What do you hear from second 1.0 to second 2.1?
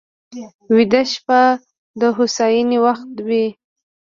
شپه د